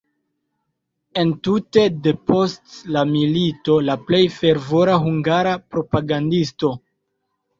Entute 1.23 1.83
depost 2.07 2.71
la 2.95 3.03
milito 3.09 3.75
la 3.89 3.97
plej 4.07 4.23
fervora 4.39 4.95
hungara 5.05 5.53
propagandisto. 5.75 6.73